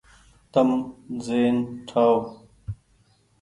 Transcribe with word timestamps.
تم 0.51 0.69
زهين 1.25 1.57
ٺآئو۔ 1.87 2.17